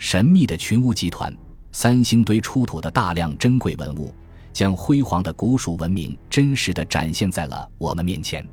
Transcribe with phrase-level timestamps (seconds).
[0.00, 1.30] 神秘的群巫集团，
[1.72, 4.14] 三星堆出土的大量珍贵文物，
[4.50, 8.44] 将辉煌的古蜀文明真实的展现在了我们面前。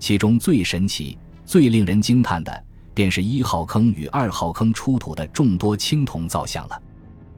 [0.00, 1.16] 其中最神奇、
[1.46, 6.82] 最令人惊叹的，便是一号坑与二号坑出土的众多青铜造像了。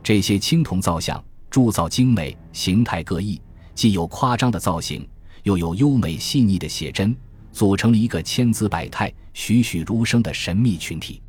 [0.02, 3.38] 这些青铜造像铸造精美，形态各异，
[3.74, 5.06] 既有夸张的造型，
[5.42, 7.14] 又有优美细腻的写真，
[7.52, 11.21] 组成了一个千姿百态、栩栩如生的神秘群体。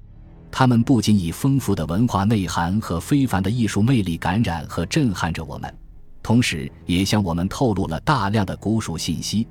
[0.55, 5.76] 他们不仅以丰富的文化内涵和非凡的艺术魅力感染和震撼着我们，
[6.21, 9.48] 同时也向我们透露了大量的古蜀信息，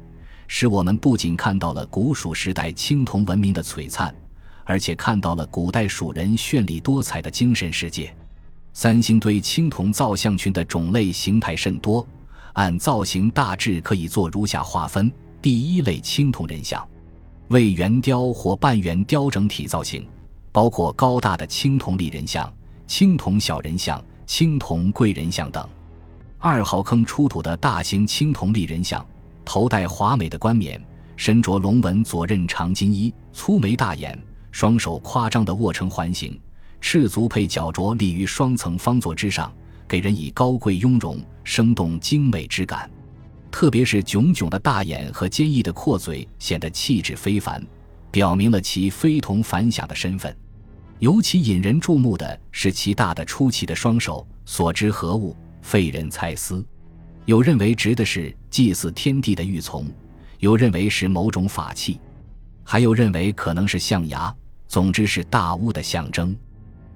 [0.46, 4.14] 使我们不仅看到了古蜀时代青铜文明的璀璨，
[4.62, 8.14] 而且看到了古代蜀人绚丽多彩的精神世界。
[8.72, 12.06] 三星堆青铜造像群的种类形态甚多，
[12.52, 15.10] 按造型大致可以做如下划分：
[15.42, 16.86] 第一类青铜人像，
[17.48, 20.06] 为圆雕或半圆雕整体造型。
[20.52, 22.52] 包括高大的青铜立人像、
[22.86, 25.66] 青铜小人像、青铜贵人像等。
[26.38, 29.04] 二号坑出土的大型青铜立人像，
[29.44, 30.80] 头戴华美的冠冕，
[31.16, 34.16] 身着龙纹左衽长金衣，粗眉大眼，
[34.50, 36.38] 双手夸张的握成环形，
[36.80, 39.50] 赤足配脚镯立于双层方座之上，
[39.88, 42.90] 给人以高贵雍容、生动精美之感。
[43.50, 47.64] 特别是炯炯的大眼和坚毅的阔嘴，显得气质非凡。
[48.10, 50.36] 表明了其非同凡响的身份，
[51.02, 56.64] 尤其引人注目的是其大的出奇的双手，所知何物，费人猜思。
[57.24, 59.84] 有认为执的是祭祀天地的玉琮，
[60.38, 61.98] 有认为是某种法器，
[62.62, 64.32] 还有认为可能是象牙。
[64.68, 66.36] 总之是大巫的象征。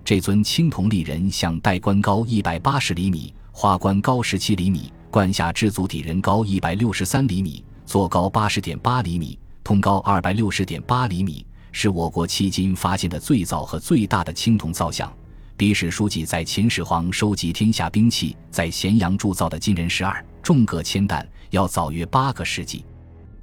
[0.04, 9.36] 这尊青铜立人像戴冠高一百八十厘米，花冠高十七厘米，冠下之足底人高一百六十三厘米，座高八十点八厘米。
[9.64, 11.44] 通高二百六十点八厘米，
[11.78, 15.12] 是我国迄今发现的最早和最大的青铜造像。
[15.58, 22.82] 比史书记载，秦始皇收集天下兵器，在咸阳铸造的金人十二，重各千担，要早约八个世纪。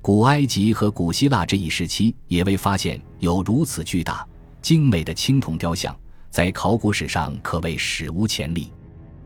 [0.01, 4.27] 古埃及和古希腊这一时期也未发现有如此巨大、
[4.63, 5.95] 精美的青铜雕像，
[6.31, 8.73] 在考古史上可谓史无前例。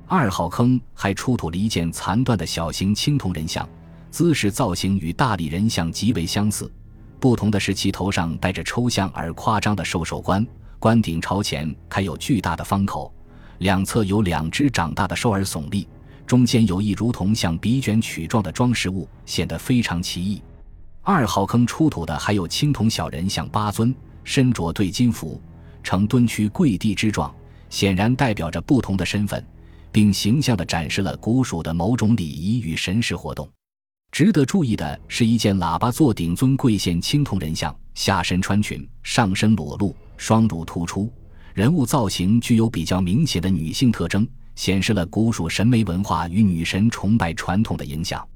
[0.05, 3.65] 二号坑还出土了一件残断的小型青铜人像，
[4.11, 6.69] 姿势造型与大理人像极为相似。
[7.19, 10.45] 不同的是，其头上戴着抽象而夸张的兽首冠，
[10.79, 13.11] 冠顶朝前开有巨大的方口，
[13.59, 15.87] 两侧有两只长大的兽耳耸立，
[16.27, 20.41] 中间有一如同像笔卷曲状的装饰物，显得非常奇异。
[21.01, 25.41] 二号坑出土的还有青铜小人像八尊，身着对金服，
[25.81, 27.33] 呈蹲屈跪地之状，
[27.69, 29.43] 显然代表着不同的身份，
[29.91, 33.49] 并形象地展示了古蜀的某种礼仪与神事活动。
[34.17, 41.13] 值得注意的是，一件喇叭座顶尊贵县青铜人像，下身穿裙，上身裸露，双乳突出，
[41.53, 48.27] 人物造型具有比较明显的女性特征，显示了古蜀审美文化与女神崇拜传统的影响。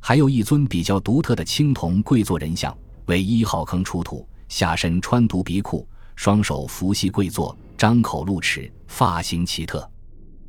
[0.00, 2.76] 还有一尊比较独特的青铜跪坐人像，
[3.06, 9.88] 为一号坑出土，下身穿独鼻裤，双手扶膝跪坐，张口露齿，发型奇特，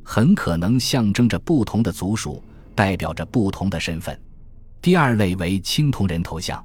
[0.02, 2.42] 很可能象征着不同的族属，
[2.74, 4.20] 代表着不同的身份。
[4.82, 6.60] 第二类为青铜人头像，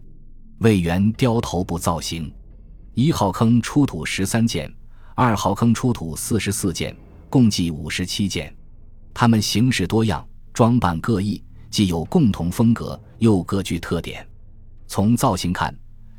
[0.58, 2.34] 为圆雕头部造型。
[2.96, 4.74] 一号坑出土十三件，
[5.14, 6.98] 二号坑出土四十四件，
[7.30, 8.52] 共计五十七件。
[9.14, 11.40] 它们形式多样，装扮各异，
[11.70, 14.28] 既有共同风格，又各具特点。
[14.88, 15.72] 从造型看，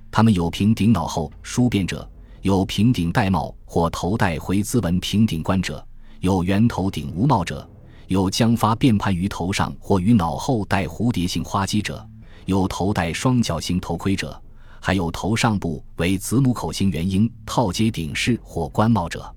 [0.08, 2.08] 它们有平顶脑后梳辫者，
[2.42, 5.84] 有平顶戴帽或头戴回字纹平顶冠者，
[6.20, 7.68] 有圆头顶无帽者。
[8.08, 12.06] 有将发辫盘于头上或于脑后戴蝴蝶形花髻者，
[12.46, 14.42] 有头戴双角形头盔者，
[14.80, 19.30] 还有头上部为子母口型圆鹰套接顶饰或冠帽者。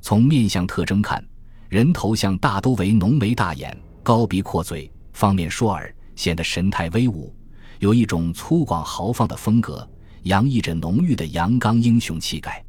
[0.00, 1.22] 从面相特征看，
[1.68, 7.30] 人头像大多为浓眉大眼、高鼻阔嘴、方面硕耳，显得神态威武，
[7.80, 9.86] 有一种粗犷豪放的风格，
[10.22, 12.64] 洋溢着浓郁的阳刚英雄气概。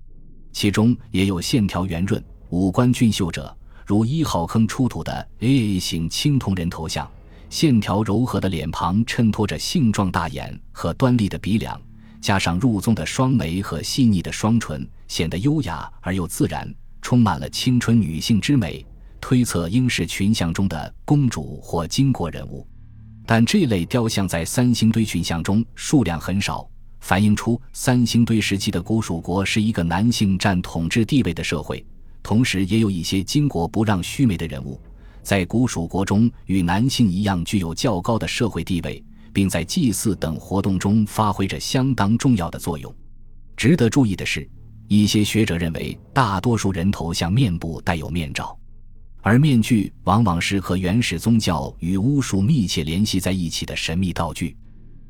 [0.52, 3.56] 其中也有线条圆润、五官俊秀者。
[3.88, 7.10] 如一号坑出土的 A 型青铜人头像，
[7.50, 11.82] 线条柔和的脸庞衬托着性状大眼和端立的鼻梁，
[12.20, 16.70] 加上入宗的双眉和细腻的双唇，显得优雅而又自然，
[17.02, 18.86] 充满了青春女性之美。
[19.22, 22.68] 推测应是群像中的公主或巾帼人物，
[23.26, 26.70] 但这类雕像在三星堆群像中数量很少，
[27.00, 31.82] 反映出三星堆时期的古蜀国是一个男性占统治地位的社会。
[32.28, 34.78] 同时，也有一些巾帼不让须眉的人物，
[35.24, 39.02] 在古蜀国中与男性一样具有较高的社会地位，
[39.32, 42.94] 并在祭祀等活动中发挥着相当重要的作用。
[43.56, 44.46] 值得注意的是，
[44.90, 48.60] 一些学者认为，大多数人头像面部带有面罩，
[49.22, 54.54] 而面具往往是和原始宗教与巫术密切联系在一起的神秘道具。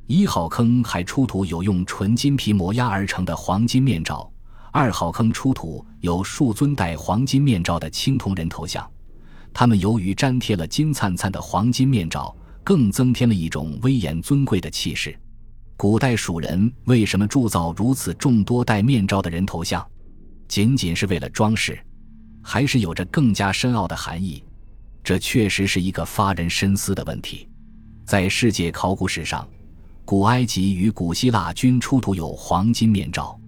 [0.06, 4.32] 一号坑还出土有用纯金皮磨压而成的黄金面罩，
[4.78, 8.88] 二号坑出土有数尊戴黄金面罩的青铜人头像，
[9.52, 15.18] 他们由于粘贴了金灿灿的黄金面罩，更增添了一种威严尊贵的气势。
[15.76, 19.84] 古代蜀人为什么铸造如此众多戴面罩的人头像？
[20.48, 21.76] 仅仅是为了装饰，
[22.44, 24.44] 还是有着更加深奥的含义？
[25.04, 27.50] 这确实是一个发人深思的问题。
[28.06, 29.50] 在世界考古史上，
[30.06, 33.40] 古埃及与古希腊均出土有黄金面罩，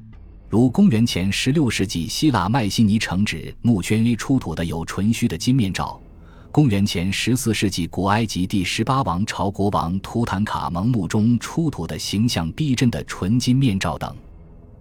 [0.50, 6.01] 如公元前十六世纪希腊迈锡尼城址墓圈 A 出土的有纯须的金面罩。
[6.51, 14.12] 公元前十四世纪，古埃及第十八王朝国王图坦卡蒙墓中出土的形象逼真的纯金面罩等，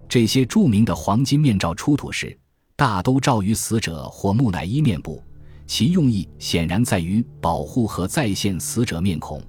[0.07, 2.35] 这些著名的黄金面罩出土时，
[2.75, 5.21] 大都罩于死者或木乃伊面部，
[5.67, 9.39] 其用意显然在于保护和再现死者面孔，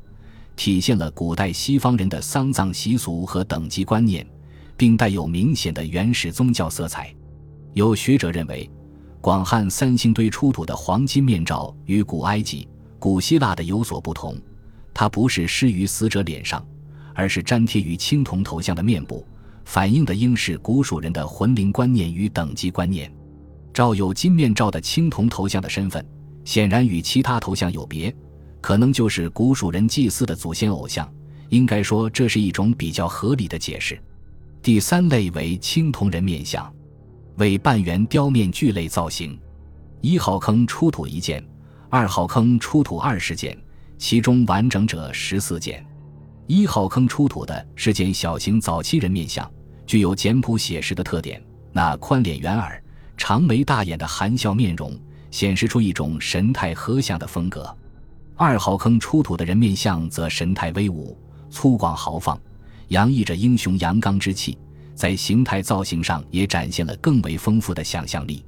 [0.54, 4.26] 体现了古代西方人的丧葬习俗和等级观念，
[4.80, 7.14] 并带有明显的原始宗教色彩。
[7.74, 8.66] 有学者认为。
[9.22, 12.66] 广汉三星堆出土的黄金面罩与古埃及、
[12.98, 14.34] 古希腊的有所不同，
[14.94, 16.66] 它不是施于死者脸上，
[17.14, 19.26] 而是粘贴于青铜头像的面部，
[19.66, 23.12] 反映的应是古蜀人的魂灵观念与等级观念。
[23.74, 26.02] 罩有金面罩的青铜头像的身份，
[26.46, 28.16] 显然与其他头像有别，
[28.62, 31.06] 可能就是古蜀人祭祀的祖先偶像。
[31.50, 34.00] 应该说，这是一种比较合理的解释。
[34.62, 36.70] 第三类为青铜人面像。
[37.36, 39.38] 为半圆雕面具类造型，
[40.02, 41.42] 一号坑出土一件，
[41.88, 43.56] 二号坑出土二十件，
[43.96, 45.82] 其中完整者十四件。
[46.46, 49.50] 一号坑出土的是件小型早期人面像，
[49.86, 51.42] 具有简朴写实的特点。
[51.72, 52.82] 那宽脸圆耳、
[53.16, 54.94] 长眉大眼的含笑面容，
[55.30, 57.74] 显示出一种神态和祥的风格。
[58.36, 61.16] 二号坑出土的人面像则神态威武、
[61.48, 62.38] 粗犷豪放，
[62.90, 64.56] 洋溢着英雄阳刚之气。
[64.94, 68.44] 在形态造型上也展现了更为丰富的想象力。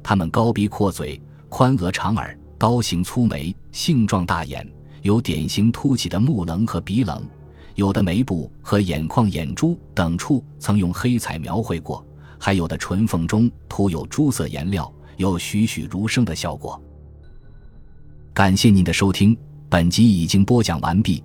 [0.00, 4.64] 他们高鼻阔嘴、宽额长耳、刀形粗眉、杏状大眼，
[5.02, 7.20] 有典型凸起的目棱和鼻棱，
[7.74, 12.06] 有的眉部和眼眶、眼珠等处曾用黑彩描绘过，
[12.38, 16.80] 还有的唇缝中涂有朱色颜料，有栩栩如生的效果。
[18.32, 19.36] 感谢您的收听，
[19.68, 21.24] 本集已经播讲完毕。